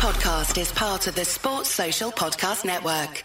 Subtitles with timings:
[0.00, 3.22] podcast is part of the Sports Social Podcast Network.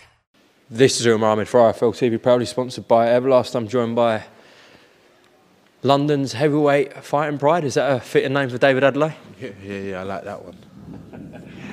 [0.70, 3.56] This is Umar Ahmed for IFL TV, proudly sponsored by Everlast.
[3.56, 4.26] I'm joined by
[5.84, 7.64] London's heavyweight fighting pride.
[7.64, 9.14] Is that a fitting name for David Adeleye?
[9.40, 10.58] Yeah, yeah, yeah, I like that one.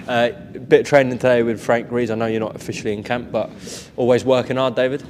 [0.07, 0.30] Uh,
[0.68, 2.12] bit of training today with Frank Rees.
[2.12, 3.50] I know you're not officially in camp, but
[3.96, 5.03] always working hard, David.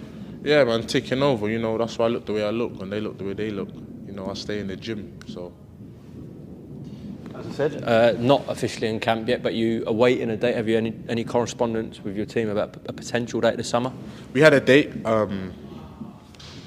[0.42, 1.50] Yeah, man, taking over.
[1.50, 3.34] You know, that's why I look the way I look, and they look the way
[3.34, 3.68] they look.
[4.06, 5.52] You know, I stay in the gym, so.
[7.42, 10.54] As I said, uh, not officially in camp yet, but you are awaiting a date.
[10.54, 13.92] Have you any, any correspondence with your team about a potential date this summer?
[14.32, 15.04] We had a date.
[15.04, 15.52] Um,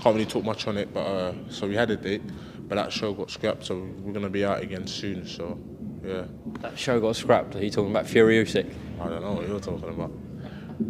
[0.01, 2.21] can't really talk much on it, but uh, so we had a date,
[2.67, 5.25] but that show got scrapped, so we're gonna be out again soon.
[5.25, 5.57] So,
[6.03, 6.25] yeah.
[6.59, 7.55] That show got scrapped.
[7.55, 8.71] Are you talking about Fury Usyk?
[8.99, 10.11] I don't know what you're talking about.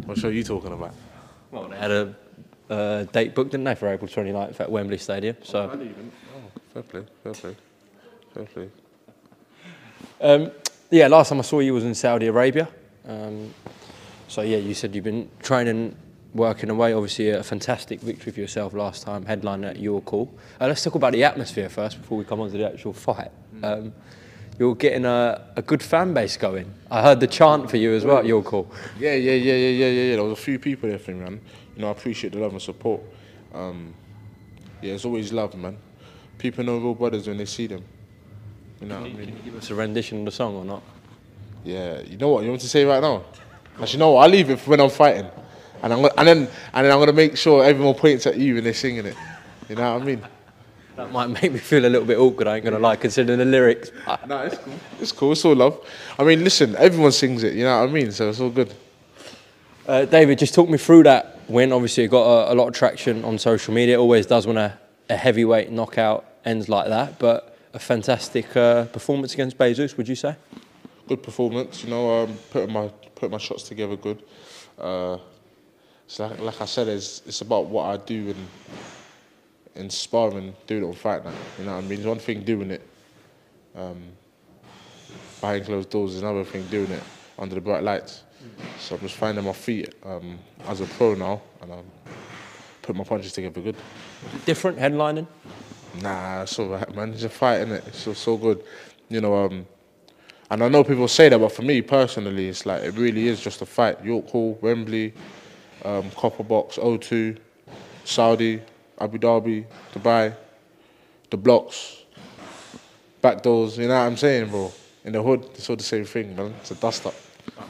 [0.04, 0.94] What show are you talking about?
[1.52, 2.16] Well, they had a
[2.68, 5.36] uh, date booked, didn't they, for April 29th at Wembley Stadium?
[5.44, 5.64] So.
[5.64, 6.12] I didn't even.
[6.34, 7.56] Oh, fair play, fair play,
[8.34, 8.68] fair play.
[10.20, 10.50] Um,
[10.90, 12.68] yeah, last time I saw you was in Saudi Arabia.
[13.06, 13.52] Um,
[14.28, 15.94] so yeah, you said you've been training,
[16.34, 16.92] working away.
[16.92, 20.32] Obviously, a fantastic victory for yourself last time, headline at York Hall.
[20.60, 23.30] Uh, let's talk about the atmosphere first before we come on to the actual fight.
[23.62, 23.92] Um,
[24.58, 26.72] you're getting a, a good fan base going.
[26.90, 28.70] I heard the chant for you as well at York Hall.
[28.98, 30.16] Yeah, yeah, yeah, yeah, yeah, yeah, yeah.
[30.16, 31.40] There was a few people there for me, man.
[31.74, 33.02] You know, I appreciate the love and support.
[33.52, 33.92] Um,
[34.80, 35.76] yeah, it's always love, man.
[36.38, 37.84] People know real brothers when they see them.
[38.80, 39.28] You know what I Can mean?
[39.28, 40.82] you give us a rendition of the song or not?
[41.64, 42.44] Yeah, you know what?
[42.44, 43.24] You want to say right now?
[43.80, 44.22] Actually, you know what?
[44.22, 45.26] I'll leave it for when I'm fighting,
[45.82, 46.38] and I'm gonna, and then
[46.72, 49.16] and then I'm gonna make sure everyone points at you when they're singing it.
[49.68, 50.22] You know what I mean?
[50.96, 52.46] That might make me feel a little bit awkward.
[52.46, 53.90] I ain't gonna lie, considering the lyrics.
[54.26, 54.74] No, it's cool.
[55.00, 55.32] It's cool.
[55.32, 55.78] It's all love.
[56.18, 57.54] I mean, listen, everyone sings it.
[57.54, 58.12] You know what I mean?
[58.12, 58.72] So it's all good.
[59.86, 61.72] Uh, David, just talk me through that win.
[61.72, 63.96] Obviously, it got a, a lot of traction on social media.
[63.96, 64.78] It always does when a,
[65.10, 67.18] a heavyweight knockout ends like that.
[67.18, 70.34] But a fantastic uh, performance against Bezos, would you say?
[71.06, 71.84] good performance.
[71.84, 74.22] You know, um, putting my putting my shots together good.
[74.78, 75.18] Uh,
[76.06, 78.48] so like, like I said, it's it's about what I do in
[79.74, 81.34] in sparring, doing it on fight night.
[81.58, 81.98] You know what I mean?
[81.98, 82.88] It's one thing doing it
[83.74, 84.02] um,
[85.40, 86.14] behind closed doors.
[86.14, 87.02] Is another thing doing it
[87.38, 88.22] under the bright lights.
[88.78, 91.84] So I'm just finding my feet um, as a pro now, and I'm
[92.80, 93.76] putting my punches together good.
[94.44, 95.26] Different headlining.
[96.02, 97.12] Nah, it's all right, man.
[97.12, 97.84] It's a fight, is it?
[97.86, 98.62] It's so, so good.
[99.08, 99.66] You know, um,
[100.50, 103.40] and I know people say that, but for me personally, it's like it really is
[103.40, 104.04] just a fight.
[104.04, 105.14] York Hall, Wembley,
[105.84, 107.38] um, Copper Box, O2,
[108.04, 108.60] Saudi,
[109.00, 110.34] Abu Dhabi, Dubai,
[111.30, 112.02] the blocks,
[113.20, 113.78] back doors.
[113.78, 114.72] You know what I'm saying, bro?
[115.04, 116.54] In the hood, it's all the same thing, man.
[116.60, 117.14] It's a dust up.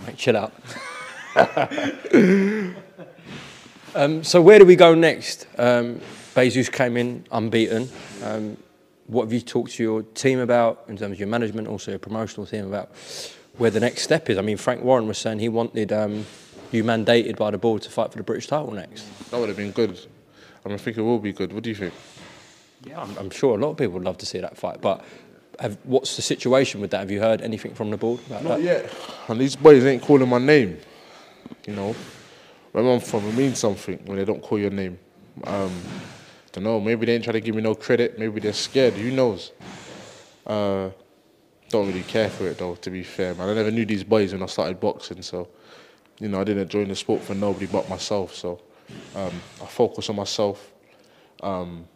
[0.06, 0.52] Mate, chill out.
[3.94, 5.46] um, so where do we go next?
[5.58, 6.00] Um,
[6.36, 7.88] Bezos came in unbeaten.
[8.22, 8.58] Um,
[9.06, 11.98] what have you talked to your team about in terms of your management, also your
[11.98, 12.90] promotional team about
[13.56, 14.36] where the next step is?
[14.36, 16.26] I mean, Frank Warren was saying he wanted um,
[16.72, 19.06] you mandated by the board to fight for the British title next.
[19.30, 19.98] That would have been good.
[20.62, 21.54] I mean, I think it will be good.
[21.54, 21.94] What do you think?
[22.84, 25.02] Yeah, I'm, I'm sure a lot of people would love to see that fight, but
[25.58, 27.00] have, what's the situation with that?
[27.00, 28.62] Have you heard anything from the board about Not that?
[28.62, 28.94] yet.
[29.28, 30.76] And these boys ain't calling my name.
[31.66, 31.96] You know,
[32.72, 34.98] where I'm from, it means something when they don't call your name.
[35.44, 35.72] Um,
[36.56, 36.80] don't know.
[36.80, 38.18] Maybe they ain't trying to give me no credit.
[38.18, 38.94] Maybe they're scared.
[38.94, 39.52] Who knows?
[40.46, 40.90] Uh,
[41.68, 42.74] don't really care for it though.
[42.76, 45.20] To be fair, man, I never knew these boys when I started boxing.
[45.20, 45.48] So,
[46.18, 48.34] you know, I didn't join the sport for nobody but myself.
[48.34, 48.60] So,
[49.14, 50.72] um, I focus on myself.
[51.42, 51.86] Um,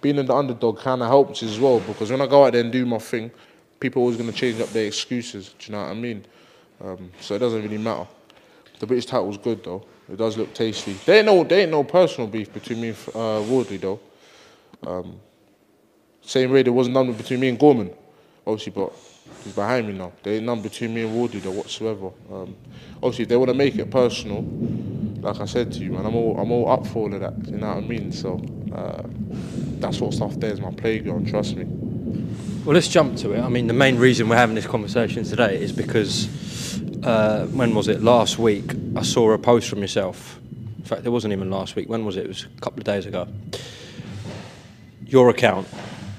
[0.00, 2.62] being in the underdog kind of helps as well because when I go out there
[2.62, 3.32] and do my thing,
[3.80, 5.54] people are always going to change up their excuses.
[5.58, 6.24] Do you know what I mean?
[6.80, 8.06] Um, so it doesn't really matter.
[8.84, 9.82] The British title's good though.
[10.12, 10.92] It does look tasty.
[10.92, 13.98] There ain't no, there ain't no personal beef between me and uh, Wardley though.
[14.86, 15.18] Um,
[16.20, 17.90] same way there wasn't none between me and Gorman,
[18.46, 18.92] obviously, but
[19.42, 20.12] he's behind me now.
[20.22, 22.10] There ain't none between me and Wardley though whatsoever.
[22.30, 22.54] Um,
[22.96, 24.42] obviously, if they want to make it personal,
[25.22, 27.48] like I said to you, man, I'm all, I'm all up for all of that.
[27.48, 28.12] You know what I mean?
[28.12, 28.34] So
[28.70, 29.02] uh,
[29.80, 31.26] that sort of stuff there is my playground.
[31.26, 31.64] Trust me.
[32.66, 33.40] Well, let's jump to it.
[33.40, 36.28] I mean, the main reason we're having this conversation today is because
[37.04, 38.02] uh, when was it?
[38.02, 40.38] Last week, I saw a post from yourself.
[40.78, 41.88] In fact, it wasn't even last week.
[41.88, 42.24] When was it?
[42.24, 43.28] It was a couple of days ago.
[45.06, 45.68] Your account.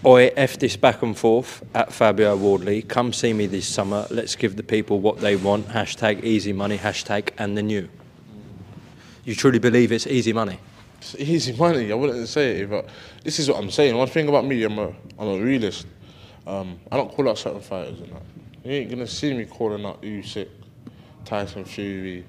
[0.06, 2.84] Oi, F this back and forth at Fabio Wardley.
[2.84, 4.06] Come see me this summer.
[4.12, 5.68] Let's give the people what they want.
[5.70, 6.78] Hashtag easy money.
[6.78, 7.90] Hashtag and the new.
[9.24, 10.60] You truly believe it's easy money?
[11.00, 11.92] It's easy money.
[11.92, 12.88] I wouldn't say it, but
[13.24, 13.98] this is what I'm saying.
[13.98, 15.88] One thing about me, I'm a, I'm a realist.
[16.46, 18.22] Um, I don't call out certain fighters and that.
[18.64, 20.50] You ain't gonna see me calling out Usyk,
[21.26, 22.26] Tyson Fury,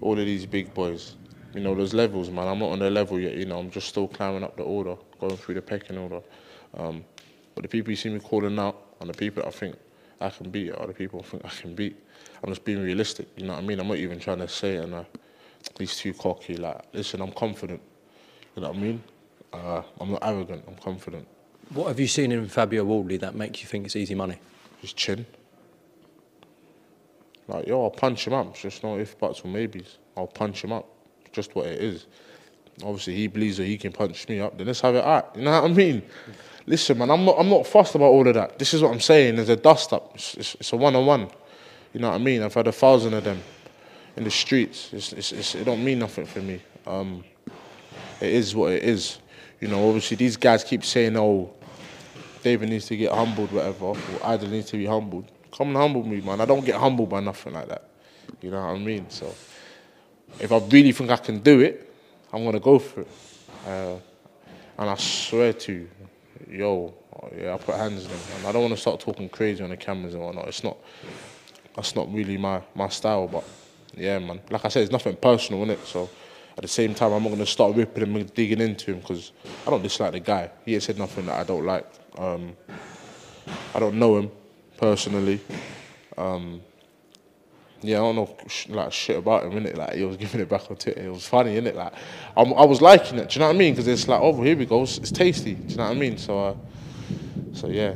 [0.00, 1.14] all of these big boys.
[1.54, 2.48] You know, there's levels, man.
[2.48, 3.34] I'm not on their level yet.
[3.34, 6.20] You know, I'm just still climbing up the order, going through the pecking order.
[6.76, 7.04] Um,
[7.54, 9.76] but the people you see me calling out, and the people that I think
[10.20, 11.96] I can beat other people I think I can beat.
[12.42, 13.28] I'm just being realistic.
[13.36, 13.80] You know what I mean?
[13.80, 15.04] I'm not even trying to say it and uh,
[15.78, 16.56] he's too cocky.
[16.56, 17.80] Like, listen, I'm confident.
[18.54, 19.02] You know what I mean?
[19.52, 20.64] Uh, I'm not arrogant.
[20.66, 21.26] I'm confident.
[21.70, 24.38] What have you seen in Fabio Wardley that makes you think it's easy money?
[24.80, 25.26] His chin.
[27.48, 28.48] Like, yo, I'll punch him up.
[28.50, 29.98] It's just no if, buts, or maybes.
[30.16, 30.86] I'll punch him up.
[31.32, 32.06] Just what it is.
[32.82, 34.56] Obviously, he believes that he can punch me up.
[34.58, 35.32] Then let's have it out.
[35.36, 36.02] You know what I mean?
[36.66, 38.58] Listen, man, I'm not, I'm not fussed about all of that.
[38.58, 39.36] This is what I'm saying.
[39.36, 40.12] There's a dust up.
[40.14, 41.28] It's, it's, it's a one-on-one.
[41.92, 42.42] You know what I mean?
[42.42, 43.40] I've had a thousand of them
[44.16, 44.92] in the streets.
[44.92, 46.60] It's, it's, it don't mean nothing for me.
[46.86, 47.24] Um,
[48.20, 49.18] it is what it is.
[49.60, 51.52] You know, obviously these guys keep saying, "Oh,
[52.42, 56.04] David needs to get humbled, whatever, or Idol needs to be humbled." Come and humble
[56.04, 56.40] me, man.
[56.40, 57.88] I don't get humbled by nothing like that.
[58.42, 59.08] You know what I mean?
[59.08, 59.34] So,
[60.40, 61.92] if I really think I can do it,
[62.32, 63.08] I'm gonna go for it.
[63.66, 63.96] Uh,
[64.78, 65.88] and I swear to you,
[66.50, 66.94] yo,
[67.36, 68.20] yeah, I put hands in them.
[68.36, 70.48] And I don't want to start talking crazy on the cameras and whatnot.
[70.48, 70.76] It's not.
[71.74, 73.44] That's not really my my style, but
[73.96, 74.40] yeah, man.
[74.50, 75.86] Like I said, it's nothing personal in it.
[75.86, 76.08] So
[76.56, 79.32] at the same time, I'm not gonna start ripping him and digging into him because
[79.66, 80.50] I don't dislike the guy.
[80.64, 81.86] He ain't said nothing that I don't like.
[82.18, 82.56] Um,
[83.74, 84.30] I don't know him
[84.76, 85.40] personally.
[86.16, 86.60] Um,
[87.82, 89.76] yeah, I don't know sh- like shit about him innit.
[89.76, 91.00] Like he was giving it back on Twitter.
[91.00, 91.74] It was funny innit.
[91.74, 91.92] Like
[92.36, 93.28] I'm, I was liking it.
[93.30, 93.74] Do you know what I mean?
[93.74, 94.82] Because it's like, oh, here we go.
[94.82, 95.54] It's, it's tasty.
[95.54, 96.18] Do you know what I mean?
[96.18, 96.56] So, uh,
[97.52, 97.94] so yeah.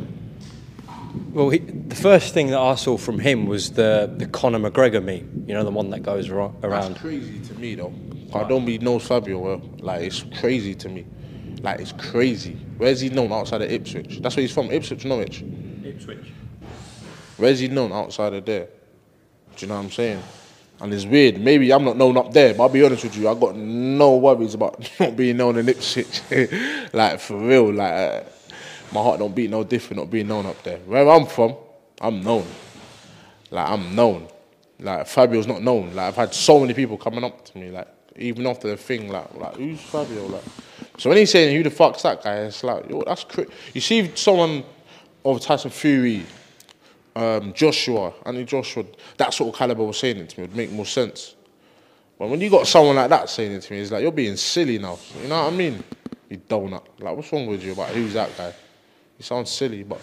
[1.32, 5.02] Well, he, the first thing that I saw from him was the the Conor McGregor
[5.02, 5.44] meme.
[5.46, 6.92] You know, the one that goes aro- around.
[6.92, 7.92] That's crazy to me though.
[8.32, 9.62] I don't be knows Fabio well.
[9.78, 11.06] Like it's crazy to me.
[11.62, 12.54] Like it's crazy.
[12.76, 14.20] Where's he known outside of Ipswich?
[14.20, 14.70] That's where he's from.
[14.70, 15.42] Ipswich, Norwich.
[15.84, 16.32] Ipswich.
[17.40, 18.69] Where's he known outside of there?
[19.56, 20.22] Do you know what I'm saying?
[20.81, 21.40] And it's weird.
[21.40, 24.16] Maybe I'm not known up there, but I'll be honest with you, I got no
[24.16, 26.22] worries about not being known in Ipswich.
[26.92, 28.22] like for real, like uh,
[28.92, 30.78] my heart don't beat no different not being known up there.
[30.78, 31.54] Where I'm from,
[32.00, 32.46] I'm known.
[33.50, 34.28] Like I'm known.
[34.78, 35.94] Like Fabio's not known.
[35.94, 39.10] Like I've had so many people coming up to me, like even after the thing,
[39.10, 40.26] like like who's Fabio?
[40.26, 40.44] Like
[40.98, 43.26] so when he's saying who the fuck's that guy, it's like yo, that's
[43.75, 44.64] You see someone
[45.25, 46.25] of Tyson Fury,
[47.16, 48.84] um, Joshua, Anthony Joshua,
[49.16, 51.34] that sort of caliber was saying it to me, it would make more sense.
[52.18, 54.36] But when you got someone like that saying it to me, it's like you're being
[54.36, 54.98] silly now.
[55.22, 55.82] You know what I mean?
[56.28, 56.84] You donut.
[56.98, 58.52] Like what's wrong with you about who's that guy?
[59.16, 60.00] He sounds silly, but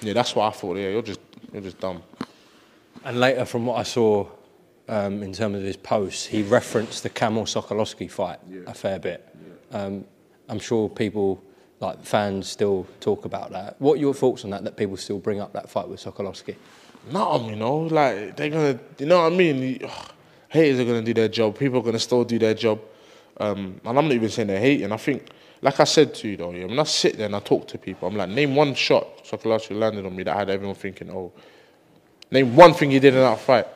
[0.00, 0.76] yeah, that's what I thought.
[0.76, 1.20] Yeah, you're just
[1.52, 2.02] you're just dumb.
[3.04, 4.26] And later, from what I saw
[4.88, 9.28] um, in terms of his posts, he referenced the Kamil Sokolowski fight a fair bit.
[9.72, 10.04] Um,
[10.48, 11.42] I'm sure people,
[11.84, 13.76] like fans, still talk about that.
[13.80, 14.64] What are your thoughts on that?
[14.64, 16.56] That people still bring up that fight with Sokolowski?
[17.10, 19.80] Not you know, like they're gonna, you know what I mean?
[19.84, 20.10] Ugh,
[20.48, 21.58] haters are gonna do their job.
[21.58, 22.80] People are gonna still do their job.
[23.36, 24.90] Um, and I'm not even saying they're hating.
[24.92, 25.28] I think,
[25.60, 27.78] like I said to you though, yeah, when I sit there and I talk to
[27.78, 31.32] people, I'm like, name one shot Sokolowski landed on me that had everyone thinking, oh,
[32.30, 33.66] name one thing he did in that fight.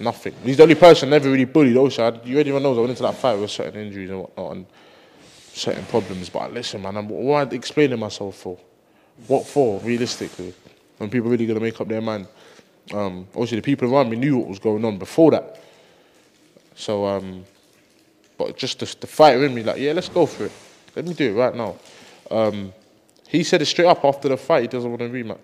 [0.00, 0.34] Nothing.
[0.44, 1.76] He's the only person never really bullied.
[1.76, 4.66] Also, you already knows I went into that fight with certain injuries and whatnot and
[5.58, 6.28] certain problems.
[6.28, 8.58] But listen, man, I'm, what am I explaining myself for?
[9.26, 10.54] What for, realistically?
[10.98, 12.28] When people really gonna make up their mind.
[12.92, 15.60] Um, obviously, the people around me knew what was going on before that.
[16.74, 17.44] So, um,
[18.38, 20.52] but just the, the fighter in me, like, yeah, let's go for it.
[20.96, 21.76] Let me do it right now.
[22.30, 22.72] Um,
[23.28, 24.62] he said it straight up after the fight.
[24.62, 25.38] He doesn't want a rematch.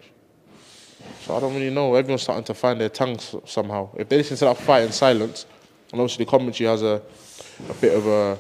[1.21, 1.95] So I don't really know.
[1.95, 3.91] Everyone's starting to find their tongues somehow.
[3.97, 5.47] If they listen to that fight in silence,
[5.93, 7.03] and obviously the commentary has a,
[7.69, 8.39] a bit of a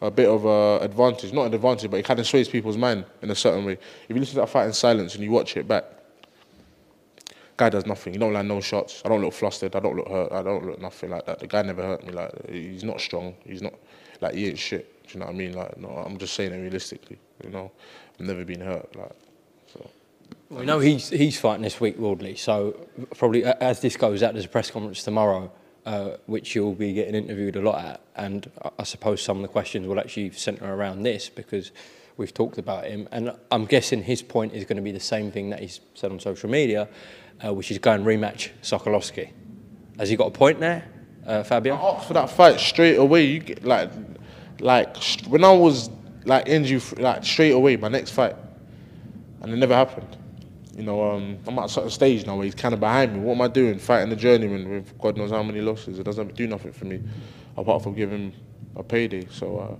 [0.00, 3.04] a bit of a advantage, not an advantage, but it kind of sways people's mind
[3.22, 3.72] in a certain way.
[3.72, 5.84] If you listen to that fight in silence and you watch it back,
[7.56, 8.12] guy does nothing.
[8.12, 9.02] He don't land no shots.
[9.04, 9.74] I don't look flustered.
[9.74, 10.32] I don't look hurt.
[10.32, 11.38] I don't look nothing like that.
[11.38, 12.12] The guy never hurt me.
[12.12, 13.34] Like he's not strong.
[13.44, 13.74] He's not
[14.20, 15.02] like he ain't shit.
[15.06, 15.52] Do you know what I mean?
[15.52, 17.18] Like no, I'm just saying it realistically.
[17.42, 17.72] You know,
[18.18, 18.94] I've never been hurt.
[18.96, 19.16] Like
[19.72, 19.90] so.
[20.50, 22.36] We know he's he's fighting this week, Wardley.
[22.36, 22.86] So
[23.16, 25.50] probably as this goes out, there's a press conference tomorrow,
[25.86, 29.48] uh, which you'll be getting interviewed a lot at, and I- suppose some of the
[29.48, 31.70] questions will actually centre around this because
[32.16, 35.30] we've talked about him, and I'm guessing his point is going to be the same
[35.30, 36.88] thing that he's said on social media,
[37.44, 39.30] uh, which is go and rematch Sokolowski.
[39.98, 40.84] Has he got a point there,
[41.26, 41.74] uh, Fabio?
[41.76, 43.24] I asked for that fight straight away.
[43.26, 43.90] You get like,
[44.60, 44.96] like
[45.28, 45.88] when I was
[46.24, 48.34] like injury, f- like straight away, my next fight,
[49.40, 50.16] and it never happened.
[50.76, 53.20] You know, um, I'm at a certain stage now where he's kind of behind me.
[53.20, 53.78] What am I doing?
[53.78, 55.98] Fighting the journeyman with God knows how many losses.
[55.98, 57.02] It doesn't do nothing for me,
[57.56, 58.32] apart from giving him
[58.76, 59.26] a payday.
[59.30, 59.58] So.
[59.58, 59.76] Uh,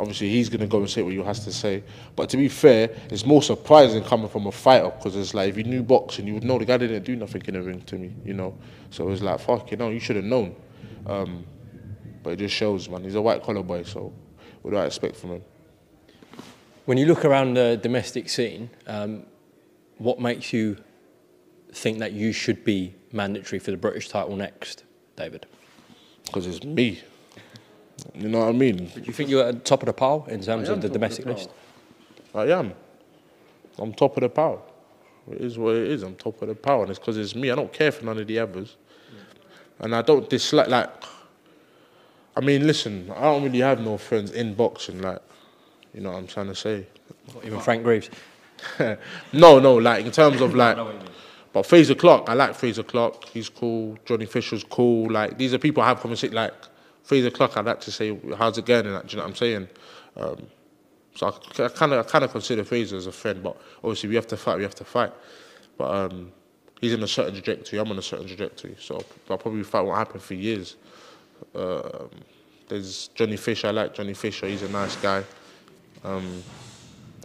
[0.00, 1.84] Obviously, he's going to go and say what he has to say.
[2.16, 5.58] But to be fair, it's more surprising coming from a fighter because it's like if
[5.58, 7.98] you knew boxing, you would know the guy didn't do nothing in the ring to
[7.98, 8.56] me, you know.
[8.88, 10.56] So it was like, fuck, you know, you should have known.
[11.04, 11.44] Um,
[12.22, 13.04] but it just shows, man.
[13.04, 14.10] He's a white collar boy, so
[14.62, 15.42] what do I expect from him?
[16.90, 19.22] When you look around the domestic scene, um,
[19.98, 20.76] what makes you
[21.72, 24.82] think that you should be mandatory for the British title next,
[25.14, 25.46] David?
[26.24, 27.00] Because it's me.
[28.12, 28.86] You know what I mean?
[28.86, 30.96] Do you think you're at the top of the pile in terms of the top
[30.96, 31.50] of domestic the list?
[32.34, 32.74] I am.
[33.78, 34.66] I'm top of the pile.
[35.30, 36.02] It is what it is.
[36.02, 37.52] I'm top of the pile, and it's because it's me.
[37.52, 38.76] I don't care for none of the others,
[39.78, 40.66] and I don't dislike.
[40.66, 40.90] Like,
[42.36, 45.00] I mean, listen, I don't really have no friends in boxing.
[45.00, 45.22] Like,
[45.94, 46.86] you know what I'm trying to say?
[47.34, 48.10] Not even Frank Graves?
[49.32, 49.76] no, no.
[49.76, 50.76] Like in terms of like,
[51.52, 53.24] but Fraser Clark, I like Fraser Clark.
[53.26, 53.98] He's cool.
[54.04, 55.10] Johnny Fisher's cool.
[55.10, 56.34] Like these are people I have conversation.
[56.34, 56.54] Like
[57.02, 58.86] Fraser Clark, I'd like to say, how's it going?
[58.86, 59.68] And that, do you know what I'm saying?
[60.16, 60.46] Um,
[61.14, 64.14] so I kind of, I kind of consider Fraser as a friend, but obviously we
[64.14, 64.58] have to fight.
[64.58, 65.12] We have to fight.
[65.76, 66.32] But um,
[66.80, 67.78] he's in a certain trajectory.
[67.78, 68.76] I'm on a certain trajectory.
[68.78, 70.76] So I'll probably fight what happened for years.
[71.54, 72.10] Um,
[72.68, 73.68] there's Johnny Fisher.
[73.68, 74.46] I like Johnny Fisher.
[74.46, 75.24] He's a nice guy.
[76.04, 76.42] Um,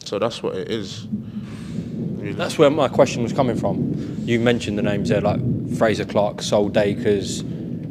[0.04, 1.08] so that's what it is.
[1.10, 2.34] Really.
[2.34, 3.94] That's where my question was coming from.
[4.26, 5.40] You mentioned the names there, like
[5.78, 7.42] Fraser Clark, Sol Dacres,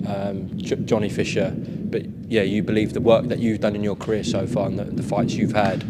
[0.09, 1.55] um, J- Johnny Fisher.
[1.57, 4.79] But yeah, you believe the work that you've done in your career so far and
[4.79, 5.83] the, the fights you've had,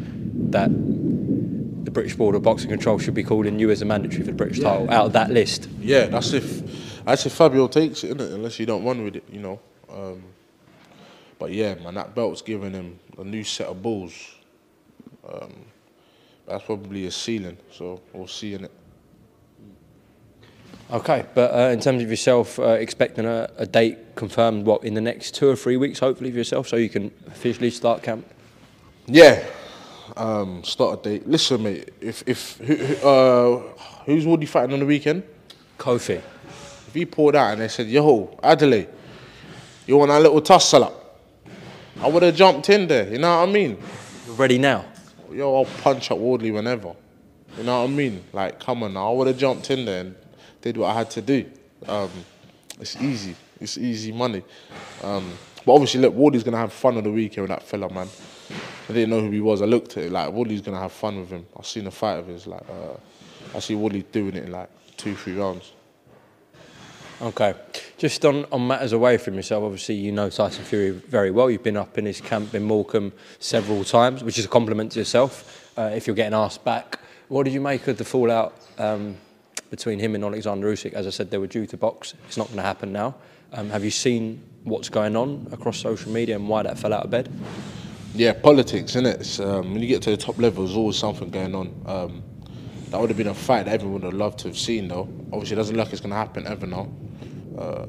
[0.52, 4.30] that the British Board of Boxing Control should be calling you as a mandatory for
[4.30, 5.68] the British title out of that list.
[5.80, 8.20] Yeah, that's if that's if Fabio takes it.
[8.20, 9.60] Unless you don't run with it, you know.
[9.90, 10.22] Um,
[11.38, 14.12] but yeah, man, that belt's giving him a new set of balls.
[15.28, 15.52] Um,
[16.46, 18.70] that's probably a ceiling, so we'll see in it.
[20.90, 24.92] Okay, but uh, in terms of yourself, uh, expecting a, a date confirmed, what, in
[24.92, 28.26] the next two or three weeks, hopefully, for yourself, so you can officially start camp?
[29.06, 29.44] Yeah,
[30.16, 31.26] um, start a date.
[31.26, 33.58] Listen, mate, if if who, who, uh,
[34.04, 35.22] who's Woody fighting on the weekend?
[35.78, 36.20] Coffee.
[36.86, 38.86] If he pulled out and they said, "Yo, Adeleye,
[39.86, 41.20] you want a little tussle up?"
[42.00, 43.10] I would have jumped in there.
[43.10, 43.78] You know what I mean?
[44.26, 44.84] You're ready now?
[45.34, 46.94] Yo, I'll punch up Wardley whenever.
[47.56, 48.24] You know what I mean?
[48.32, 48.96] Like, come on.
[48.96, 50.14] I would have jumped in there and
[50.60, 51.46] did what I had to do.
[51.86, 52.10] Um,
[52.80, 53.36] it's easy.
[53.60, 54.42] It's easy money.
[55.02, 55.32] Um,
[55.64, 58.08] but obviously, look, Wardley's going to have fun on the weekend with that fella, man.
[58.88, 59.62] I didn't know who he was.
[59.62, 61.46] I looked at it, like, Wardley's going to have fun with him.
[61.56, 62.46] I've seen a fight of his.
[62.46, 62.96] Like, uh,
[63.56, 65.72] I see Wardley doing it in, like, two, three rounds.
[67.22, 67.54] Okay.
[67.96, 71.48] Just on, on matters away from yourself, obviously you know Tyson Fury very well.
[71.48, 74.98] You've been up in his camp in Morecambe several times, which is a compliment to
[74.98, 75.72] yourself.
[75.78, 76.98] Uh, if you're getting asked back,
[77.28, 79.16] what did you make of the fallout um,
[79.70, 80.92] between him and Alexander Usyk?
[80.92, 82.14] As I said, they were due to box.
[82.26, 83.14] It's not going to happen now.
[83.52, 87.04] Um, have you seen what's going on across social media and why that fell out
[87.04, 87.30] of bed?
[88.16, 89.40] Yeah, politics, isn't it?
[89.40, 91.82] Um, when you get to the top level, there's always something going on.
[91.86, 92.22] Um,
[92.90, 95.08] that would have been a fight that everyone would have loved to have seen, though.
[95.32, 96.88] Obviously, it doesn't look like it's going to happen ever now.
[97.58, 97.86] Uh,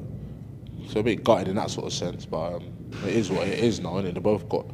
[0.88, 2.72] so a bit gutted in that sort of sense, but um,
[3.04, 4.64] it is what it is now, and they both got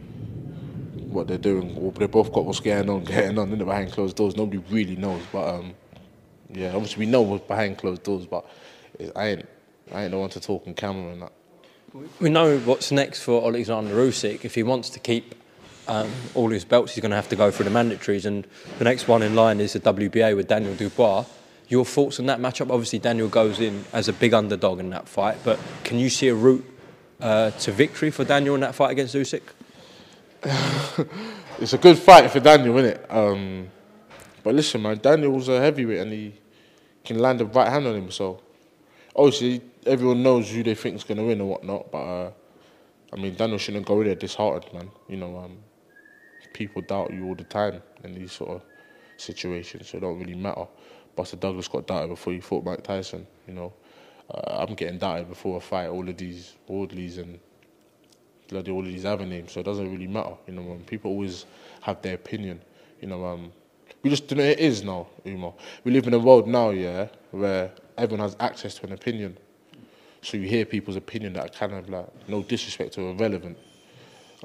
[1.13, 3.93] what they're doing, or they both got what's going on, getting on in the behind
[3.93, 4.37] closed doors.
[4.37, 5.75] Nobody really knows, but um,
[6.51, 8.45] yeah, obviously we know what's behind closed doors, but
[9.17, 9.49] I ain't,
[9.93, 11.33] I ain't the one to talk on camera and that.
[12.21, 14.45] We know what's next for Alexander Usyk.
[14.45, 15.35] If he wants to keep
[15.89, 18.47] um, all his belts, he's going to have to go through the mandatories, and
[18.79, 21.25] the next one in line is the WBA with Daniel Dubois.
[21.73, 22.71] Your thoughts on that matchup?
[22.71, 26.29] Obviously, Daniel goes in as a big underdog in that fight, but can you see
[26.29, 26.63] a route
[27.19, 29.41] uh, to victory for Daniel in that fight against Usyk?
[31.59, 33.07] it's a good fight for Daniel, isn't it?
[33.11, 33.69] Um,
[34.43, 36.35] but listen, man, Daniel's a heavyweight and he
[37.07, 38.11] can land a right hand on him.
[38.11, 38.43] So
[39.17, 41.91] obviously, everyone knows who they think is going to win and whatnot.
[41.91, 42.33] But uh,
[43.15, 44.91] I mean, Daniel shouldn't go in there disheartened, man.
[45.09, 45.57] You know, um,
[46.53, 48.63] people doubt you all the time in these sort of
[49.17, 50.67] situations, so it don't really matter.
[51.17, 53.27] Buster Douglas got doubted before he fought Mike Tyson.
[53.47, 53.73] You know,
[54.31, 55.89] uh, I'm getting doubted before a fight.
[55.89, 57.39] All of these Wardleys and
[58.49, 60.35] bloody all of these other names, so it doesn't really matter.
[60.47, 61.47] You know, people always
[61.81, 62.61] have their opinion.
[63.01, 63.53] You know, um,
[64.03, 65.55] we just do know it is now, Umar.
[65.85, 69.37] We live in a world now, yeah, where everyone has access to an opinion.
[70.23, 73.59] So you hear people's opinion that are kind of like no disrespect or irrelevant.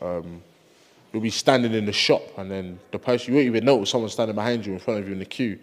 [0.01, 0.41] Um,
[1.12, 4.09] you'll be standing in the shop and then the person you won't even notice someone
[4.09, 5.59] standing behind you in front of you in the queue.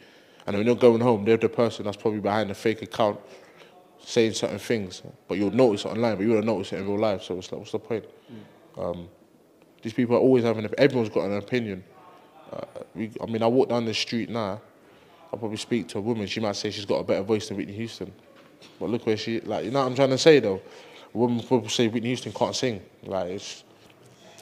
[0.46, 3.18] And when you're going home, they're the person that's probably behind a fake account
[4.00, 5.02] saying certain things.
[5.26, 7.22] But you'll notice it online, but you won't notice it in real life.
[7.22, 8.04] So it's like, what's the point?
[8.76, 9.08] Um,
[9.82, 11.84] these people are always having, everyone's got an opinion.
[12.52, 14.60] Uh, we, I mean, I walk down the street now,
[15.32, 17.56] I'll probably speak to a woman, she might say she's got a better voice than
[17.56, 18.12] Whitney Houston.
[18.80, 20.62] But look where she, like, you know what I'm trying to say though?
[21.12, 22.82] Woman will say Whitney Houston can't sing.
[23.04, 23.40] Like,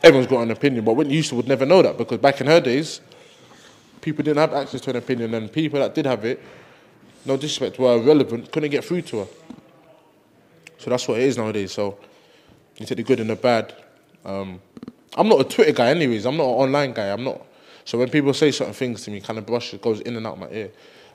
[0.03, 2.61] everyone's got an opinion, but Whitney Houston would never know that because back in her
[2.61, 3.01] days,
[4.03, 6.43] people didn't have access to an opinion, and people that did have it,
[7.25, 9.27] no disrespect, were irrelevant, couldn't get through to her.
[10.77, 11.73] So that's what it is nowadays.
[11.73, 11.97] So
[12.77, 13.75] you take the good and the bad.
[14.25, 14.61] Um,
[15.17, 16.27] I'm not a Twitter guy, anyways.
[16.27, 17.11] I'm not an online guy.
[17.13, 17.47] I'm not.
[17.85, 20.27] So when people say certain things to me, kind of brush it goes in and
[20.27, 20.71] out my ear.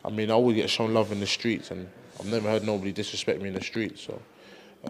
[0.06, 1.90] I mean, I always get shown love in the streets, and
[2.20, 4.02] I've never heard nobody disrespect me in the streets.
[4.02, 4.22] So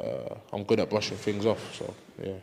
[0.01, 1.75] uh, I'm good at brushing things off.
[1.75, 2.33] So yeah.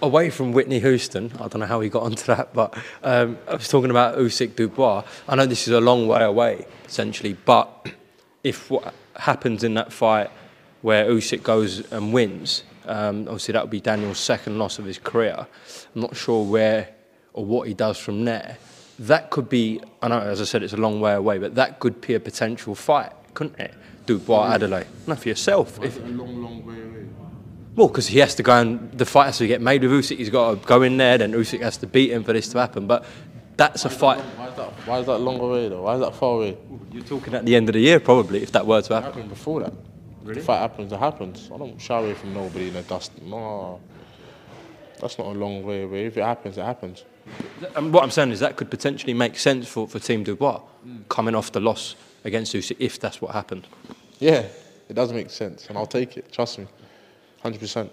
[0.00, 3.54] Away from Whitney Houston, I don't know how he got onto that, but um, I
[3.54, 5.04] was talking about Usyk Dubois.
[5.28, 7.92] I know this is a long way away, essentially, but
[8.44, 10.30] if what happens in that fight
[10.82, 14.98] where Usyk goes and wins, um, obviously that would be Daniel's second loss of his
[14.98, 15.46] career.
[15.94, 16.88] I'm not sure where
[17.32, 18.58] or what he does from there.
[18.98, 21.80] That could be, I know, as I said, it's a long way away, but that
[21.80, 23.74] could be a potential fight, couldn't it?
[24.06, 24.58] Dubois mm.
[24.58, 24.86] Adeleye.
[25.06, 25.82] No, for yourself.
[25.82, 27.06] If, a long, long way away.
[27.76, 30.18] well, because he has to go and the fight has to get made with Usyk.
[30.18, 32.58] He's got to go in there, then Usyk has to beat him for this to
[32.58, 32.86] happen.
[32.86, 33.04] But
[33.56, 34.20] that's a fight.
[34.20, 34.70] Why is that?
[34.86, 35.82] Why is that long away though?
[35.82, 36.56] Why is that far away?
[36.92, 39.12] You're talking at the end of the year, probably, if that were to It happen.
[39.12, 39.72] happened before that.
[40.22, 40.40] Really?
[40.40, 41.50] If that happens, it happens.
[41.52, 43.10] I don't shy away from nobody in the dust.
[43.22, 43.80] No,
[45.00, 46.06] that's not a long way away.
[46.06, 47.04] If it happens, it happens.
[47.76, 51.08] And what I'm saying is that could potentially make sense for, for Team Dubois mm.
[51.08, 53.66] coming off the loss against Usyk if that's what happened.
[54.18, 54.46] Yeah,
[54.88, 56.32] it does make sense, and I'll take it.
[56.32, 56.66] Trust me,
[57.42, 57.90] hundred percent.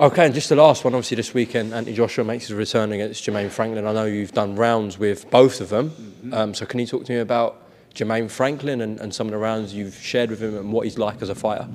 [0.00, 3.24] Okay, and just the last one, obviously this weekend, Anthony Joshua makes his return against
[3.24, 3.86] Jermaine Franklin.
[3.86, 7.12] I know you've done rounds with both of them, um, so can you talk to
[7.12, 7.62] me about
[7.94, 10.98] Jermaine Franklin and, and some of the rounds you've shared with him and what he's
[10.98, 11.68] like as a fighter?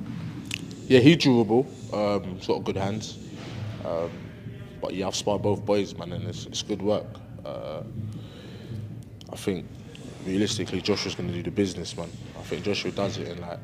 [0.88, 1.66] Yeah, he's durable.
[1.94, 3.18] Um, he's got good hands.
[3.86, 4.12] Um,
[4.82, 7.06] but yeah, I've sparred both boys, man, and it's, it's good work.
[7.46, 7.84] Uh,
[9.32, 9.66] I think
[10.26, 12.10] realistically, Joshua's going to do the business, man.
[12.38, 13.60] I think Joshua does it in like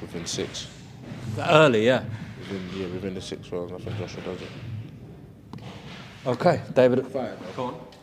[0.00, 0.68] within six.
[1.38, 2.04] Early, yeah.
[2.40, 4.48] Within, yeah, within the six rounds, I think Joshua does it.
[6.26, 7.06] Okay, David.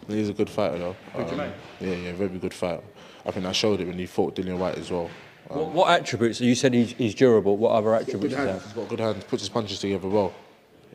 [0.08, 0.96] He's a good fighter, though.
[1.16, 2.84] Um, yeah, yeah, very good fighter.
[3.26, 5.10] I think I showed it when he fought Dillian Whyte as well.
[5.50, 6.42] What, what attributes?
[6.42, 7.58] You said he's, he's durable.
[7.58, 8.64] What other attributes does he have?
[8.64, 10.34] He's got good hands, puts his punches together well.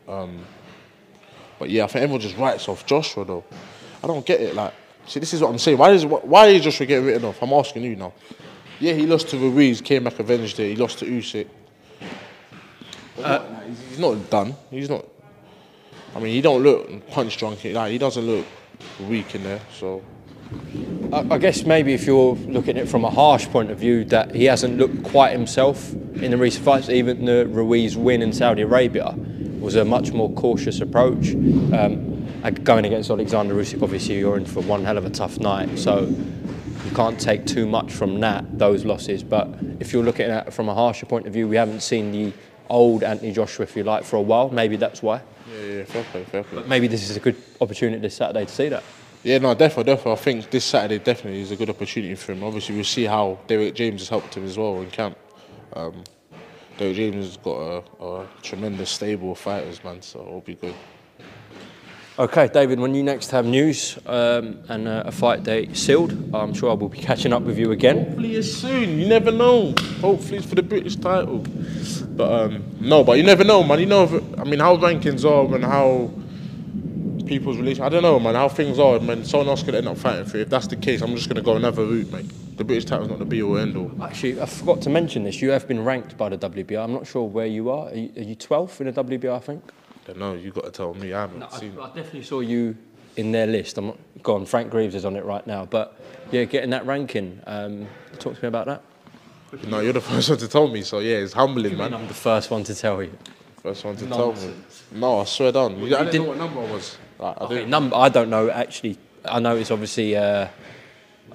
[0.07, 0.45] Um,
[1.59, 3.43] but yeah, I think everyone just writes off Joshua though.
[4.03, 4.53] I don't get it.
[4.55, 4.73] Like,
[5.05, 5.77] see, this is what I'm saying.
[5.77, 7.41] Why is why is Joshua getting written off?
[7.41, 8.13] I'm asking you now.
[8.79, 10.69] Yeah, he lost to Ruiz, came back avenged it.
[10.69, 11.47] He lost to Usyk.
[13.17, 13.41] Like,
[13.89, 14.55] he's, not done.
[14.71, 15.05] He's not.
[16.15, 17.63] I mean, he don't look punch drunk.
[17.63, 18.45] Like, he doesn't look
[19.07, 19.61] weak in there.
[19.79, 20.01] So
[21.13, 24.03] I, I guess maybe if you're looking at it from a harsh point of view,
[24.05, 26.89] that he hasn't looked quite himself in the recent fights.
[26.89, 29.15] Even the Ruiz win in Saudi Arabia
[29.59, 31.33] was a much more cautious approach.
[31.73, 32.12] Um,
[32.51, 36.01] going against Alexander Usyk, obviously you're in for one hell of a tough night, so
[36.85, 39.23] you can't take too much from that those losses.
[39.23, 39.47] But
[39.79, 42.33] if you're looking at it from a harsher point of view, we haven't seen the
[42.69, 44.49] old Anthony Joshua, if you like, for a while.
[44.49, 45.21] Maybe that's why.
[45.49, 46.59] yeah, yeah, fair play, fair play.
[46.59, 48.83] But maybe this is a good opportunity this Saturday to see that.
[49.23, 50.11] Yeah, no, definitely, definitely.
[50.11, 52.43] I think this Saturday definitely is a good opportunity for him.
[52.43, 55.17] Obviously, we'll see how Derrick James has helped him as well in camp.
[55.73, 56.03] Um,
[56.77, 60.75] Derrick James has got a, a tremendous stable of fighters, man, so it'll be good.
[62.19, 66.53] Okay, David, when you next have news um, and uh, a fight date sealed, I'm
[66.53, 68.05] sure I will be catching up with you again.
[68.05, 68.99] Hopefully it's soon.
[68.99, 69.73] You never know.
[69.99, 71.39] Hopefully it's for the British title.
[72.09, 73.79] But um, no, but you never know, man.
[73.79, 76.11] You know, if, I mean, how rankings are and how
[77.25, 77.83] people's relation.
[77.83, 78.35] I don't know, man.
[78.35, 79.25] How things are, man.
[79.25, 80.37] Someone else could end up fighting for.
[80.37, 80.41] it.
[80.41, 82.57] If that's the case, I'm just gonna go another route, mate.
[82.57, 83.91] The British title's not the be all end all.
[84.03, 85.41] Actually, I forgot to mention this.
[85.41, 86.83] You have been ranked by the WBR.
[86.83, 87.87] I'm not sure where you are.
[87.87, 89.63] Are you, are you 12th in the WBR, I think?
[90.07, 90.33] Don't know.
[90.33, 91.13] You got to tell me.
[91.13, 91.77] I haven't I, seen.
[91.79, 92.75] I definitely saw you
[93.15, 93.77] in their list.
[93.77, 94.45] I'm not gone.
[94.45, 95.65] Frank Greaves is on it right now.
[95.65, 95.97] But
[96.31, 97.39] yeah, getting that ranking.
[97.47, 97.87] Um,
[98.19, 98.81] talk to me about that.
[99.67, 100.81] No, you're the first one to tell me.
[100.81, 101.93] So yeah, it's humbling, man.
[101.93, 103.15] I'm the first one to tell you.
[103.61, 104.41] First one to Nonsense.
[104.41, 104.53] tell
[104.95, 104.99] me.
[104.99, 105.75] No, I swear down.
[105.75, 106.97] I didn't didn't- know what number I was.
[107.19, 108.97] Like, I Okay, number I don't know actually.
[109.25, 110.15] I know it's obviously.
[110.17, 110.47] Uh,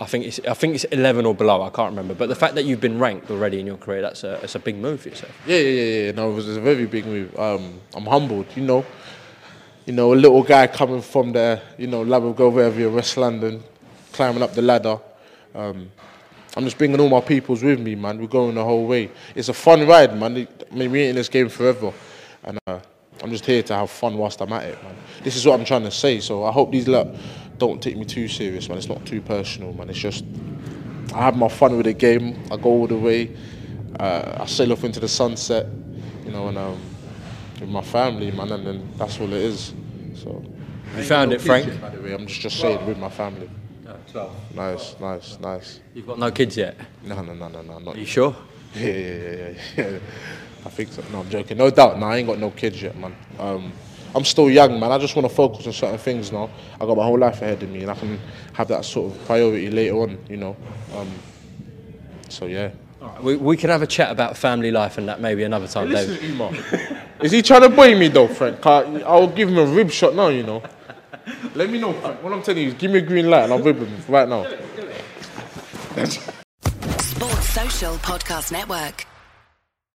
[0.01, 1.63] I think it's I think it's 11 or below.
[1.63, 2.15] I can't remember.
[2.15, 4.59] But the fact that you've been ranked already in your career, that's a it's a
[4.59, 5.33] big move for yourself.
[5.47, 6.13] Yeah, yeah, yeah.
[6.13, 7.37] No, it was a very big move.
[7.39, 8.85] Um, I'm humbled, you know.
[9.87, 13.65] You know, a little guy coming from the, you know, Labrador area, West London,
[14.13, 14.99] climbing up the ladder.
[15.55, 15.91] Um,
[16.55, 18.19] I'm just bringing all my peoples with me, man.
[18.19, 19.11] We're going the whole way.
[19.35, 20.47] It's a fun ride, man.
[20.71, 21.93] I mean, we ain't in this game forever,
[22.45, 22.81] and uh,
[23.23, 24.95] I'm just here to have fun whilst I'm at it, man.
[25.23, 26.21] This is what I'm trying to say.
[26.21, 27.09] So I hope these lot
[27.59, 28.79] don't take me too serious, man.
[28.79, 29.91] It's not too personal, man.
[29.91, 30.25] It's just
[31.15, 32.43] I have my fun with the game.
[32.51, 33.37] I go all the way.
[33.99, 35.67] Uh, I sail off into the sunset,
[36.25, 36.81] you know, and um,
[37.61, 39.75] with my family, man, and then that's all it is.
[40.15, 40.45] So.
[40.97, 41.81] You found it, Frank.
[41.81, 43.51] By the way, I'm just just saying with my family.
[43.85, 44.55] No, 12.
[44.55, 45.81] Nice, nice, nice.
[45.95, 46.77] You've got no kids yet.
[47.05, 48.35] No, no, no, no, no, not Are you sure?
[48.75, 49.33] yeah, yeah, yeah,
[49.77, 49.99] yeah, yeah.
[50.67, 51.03] I think so.
[51.13, 51.57] No, I'm joking.
[51.57, 51.99] No doubt.
[51.99, 53.15] No, I ain't got no kids yet, man.
[53.39, 53.73] Um,
[54.15, 54.91] I'm still young, man.
[54.93, 56.49] I just want to focus on certain things now.
[56.81, 58.19] I got my whole life ahead of me, and I can
[58.55, 60.57] have that sort of priority later on, you know.
[60.97, 61.09] Um,
[62.29, 62.71] so yeah.
[63.23, 66.15] We, we can have a chat about family life and that maybe another time, Listen,
[66.15, 66.31] David.
[66.31, 66.53] Umar.
[67.23, 68.61] Is he trying to boy me though, Frank?
[68.61, 70.63] 'Cause I'll give him a rib shot now, you know.
[71.55, 72.23] Let me know, Frank.
[72.23, 74.29] What I'm telling you is give me a green light and I'll rib him right
[74.29, 74.45] now.
[77.01, 79.07] Sports Social Podcast Network.